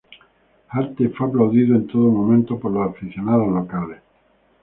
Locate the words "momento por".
2.09-2.71